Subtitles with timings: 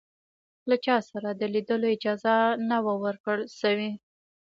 [0.69, 2.35] له چا سره د لیدلو اجازه
[2.69, 3.91] نه وه ورکړل شوې.